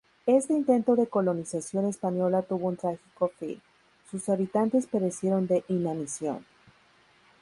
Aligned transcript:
Este 0.25 0.53
intento 0.53 0.95
de 0.95 1.05
colonización 1.05 1.85
española 1.85 2.41
tuvo 2.41 2.69
un 2.69 2.75
trágico 2.75 3.27
fin: 3.37 3.61
sus 4.09 4.29
habitantes 4.29 4.87
perecieron 4.87 5.45
de 5.45 5.63
inanición. 5.67 6.43